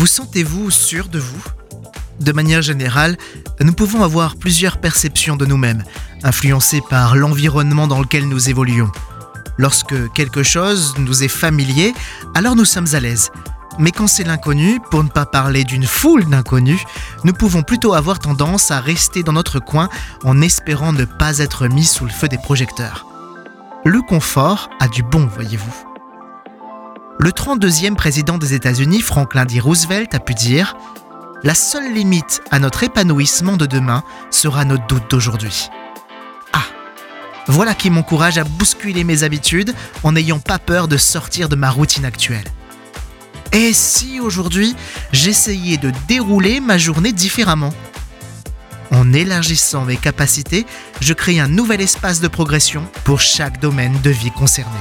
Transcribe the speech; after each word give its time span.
Vous 0.00 0.06
sentez-vous 0.06 0.70
sûr 0.70 1.08
de 1.08 1.18
vous? 1.18 1.44
De 2.20 2.32
manière 2.32 2.62
générale, 2.62 3.18
nous 3.60 3.74
pouvons 3.74 4.02
avoir 4.02 4.36
plusieurs 4.36 4.78
perceptions 4.78 5.36
de 5.36 5.44
nous-mêmes, 5.44 5.84
influencées 6.22 6.80
par 6.88 7.16
l'environnement 7.16 7.86
dans 7.86 8.00
lequel 8.00 8.26
nous 8.26 8.48
évoluons. 8.48 8.90
Lorsque 9.58 10.10
quelque 10.14 10.42
chose 10.42 10.94
nous 10.96 11.22
est 11.22 11.28
familier, 11.28 11.92
alors 12.34 12.56
nous 12.56 12.64
sommes 12.64 12.86
à 12.94 13.00
l'aise. 13.00 13.30
Mais 13.78 13.90
quand 13.90 14.06
c'est 14.06 14.24
l'inconnu, 14.24 14.80
pour 14.90 15.04
ne 15.04 15.10
pas 15.10 15.26
parler 15.26 15.64
d'une 15.64 15.84
foule 15.84 16.24
d'inconnus, 16.24 16.80
nous 17.24 17.34
pouvons 17.34 17.62
plutôt 17.62 17.92
avoir 17.92 18.20
tendance 18.20 18.70
à 18.70 18.80
rester 18.80 19.22
dans 19.22 19.34
notre 19.34 19.60
coin 19.60 19.90
en 20.24 20.40
espérant 20.40 20.94
ne 20.94 21.04
pas 21.04 21.40
être 21.40 21.68
mis 21.68 21.84
sous 21.84 22.06
le 22.06 22.10
feu 22.10 22.26
des 22.26 22.38
projecteurs. 22.38 23.04
Le 23.84 24.00
confort 24.00 24.70
a 24.80 24.88
du 24.88 25.02
bon, 25.02 25.26
voyez-vous. 25.26 25.89
Le 27.22 27.32
32e 27.32 27.96
président 27.96 28.38
des 28.38 28.54
États-Unis, 28.54 29.02
Franklin 29.02 29.44
D. 29.44 29.60
Roosevelt, 29.60 30.14
a 30.14 30.20
pu 30.20 30.32
dire 30.32 30.74
La 31.42 31.54
seule 31.54 31.92
limite 31.92 32.40
à 32.50 32.58
notre 32.58 32.82
épanouissement 32.82 33.58
de 33.58 33.66
demain 33.66 34.04
sera 34.30 34.64
nos 34.64 34.78
doutes 34.78 35.10
d'aujourd'hui. 35.10 35.68
Ah 36.54 36.62
Voilà 37.46 37.74
qui 37.74 37.90
m'encourage 37.90 38.38
à 38.38 38.44
bousculer 38.44 39.04
mes 39.04 39.22
habitudes 39.22 39.74
en 40.02 40.12
n'ayant 40.12 40.38
pas 40.38 40.58
peur 40.58 40.88
de 40.88 40.96
sortir 40.96 41.50
de 41.50 41.56
ma 41.56 41.68
routine 41.68 42.06
actuelle. 42.06 42.46
Et 43.52 43.74
si 43.74 44.18
aujourd'hui 44.18 44.74
j'essayais 45.12 45.76
de 45.76 45.92
dérouler 46.08 46.60
ma 46.60 46.78
journée 46.78 47.12
différemment? 47.12 47.74
En 48.92 49.12
élargissant 49.12 49.84
mes 49.84 49.98
capacités, 49.98 50.64
je 51.02 51.12
crée 51.12 51.38
un 51.38 51.48
nouvel 51.48 51.82
espace 51.82 52.22
de 52.22 52.28
progression 52.28 52.82
pour 53.04 53.20
chaque 53.20 53.60
domaine 53.60 54.00
de 54.02 54.10
vie 54.10 54.30
concerné. 54.30 54.78